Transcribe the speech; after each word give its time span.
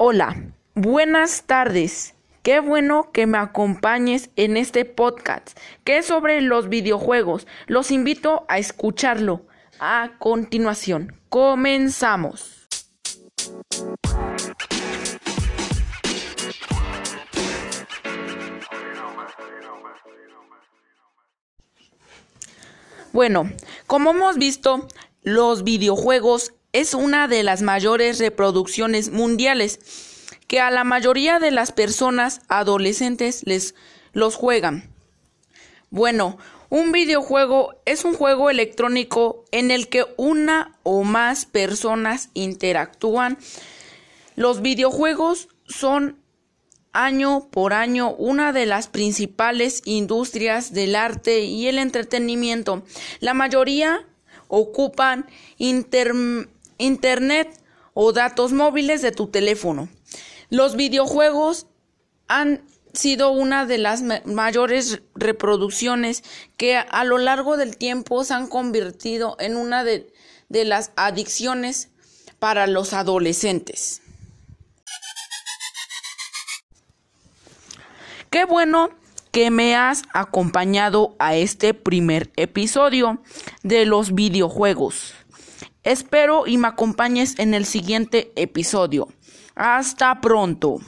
Hola, 0.00 0.52
buenas 0.76 1.42
tardes. 1.42 2.14
Qué 2.44 2.60
bueno 2.60 3.10
que 3.10 3.26
me 3.26 3.36
acompañes 3.36 4.30
en 4.36 4.56
este 4.56 4.84
podcast 4.84 5.58
que 5.82 5.98
es 5.98 6.06
sobre 6.06 6.40
los 6.40 6.68
videojuegos. 6.68 7.48
Los 7.66 7.90
invito 7.90 8.44
a 8.46 8.58
escucharlo. 8.58 9.44
A 9.80 10.12
continuación, 10.20 11.20
comenzamos. 11.28 12.68
Bueno, 23.12 23.50
como 23.88 24.12
hemos 24.12 24.38
visto, 24.38 24.86
los 25.22 25.64
videojuegos 25.64 26.54
es 26.80 26.94
una 26.94 27.26
de 27.26 27.42
las 27.42 27.60
mayores 27.60 28.20
reproducciones 28.20 29.10
mundiales 29.10 29.80
que 30.46 30.60
a 30.60 30.70
la 30.70 30.84
mayoría 30.84 31.40
de 31.40 31.50
las 31.50 31.72
personas 31.72 32.40
adolescentes 32.46 33.42
les 33.46 33.74
los 34.12 34.36
juegan. 34.36 34.88
Bueno, 35.90 36.38
un 36.70 36.92
videojuego 36.92 37.74
es 37.84 38.04
un 38.04 38.14
juego 38.14 38.48
electrónico 38.48 39.44
en 39.50 39.72
el 39.72 39.88
que 39.88 40.04
una 40.16 40.78
o 40.84 41.02
más 41.02 41.46
personas 41.46 42.30
interactúan. 42.34 43.38
Los 44.36 44.62
videojuegos 44.62 45.48
son 45.66 46.16
año 46.92 47.48
por 47.50 47.72
año 47.72 48.12
una 48.14 48.52
de 48.52 48.66
las 48.66 48.86
principales 48.86 49.82
industrias 49.84 50.72
del 50.72 50.94
arte 50.94 51.40
y 51.40 51.66
el 51.66 51.80
entretenimiento. 51.80 52.84
La 53.18 53.34
mayoría 53.34 54.06
ocupan 54.46 55.26
internet 56.78 57.60
o 57.94 58.12
datos 58.12 58.52
móviles 58.52 59.02
de 59.02 59.12
tu 59.12 59.28
teléfono. 59.28 59.88
Los 60.50 60.76
videojuegos 60.76 61.66
han 62.28 62.62
sido 62.92 63.30
una 63.30 63.66
de 63.66 63.78
las 63.78 64.02
mayores 64.24 65.02
reproducciones 65.14 66.24
que 66.56 66.76
a 66.76 67.04
lo 67.04 67.18
largo 67.18 67.56
del 67.56 67.76
tiempo 67.76 68.24
se 68.24 68.34
han 68.34 68.48
convertido 68.48 69.36
en 69.38 69.56
una 69.56 69.84
de, 69.84 70.12
las 70.48 70.92
adicciones 70.96 71.90
para 72.38 72.66
los 72.66 72.92
adolescentes. 72.92 74.02
Qué 78.30 78.44
bueno 78.44 78.90
que 79.32 79.50
me 79.50 79.76
has 79.76 80.02
acompañado 80.12 81.14
a 81.18 81.34
este 81.36 81.74
primer 81.74 82.30
episodio 82.36 83.22
de 83.62 83.86
los 83.86 84.14
videojuegos. 84.14 85.14
Espero 85.88 86.46
y 86.46 86.58
me 86.58 86.68
acompañes 86.68 87.38
en 87.38 87.54
el 87.54 87.64
siguiente 87.64 88.30
episodio. 88.36 89.08
Hasta 89.54 90.20
pronto. 90.20 90.80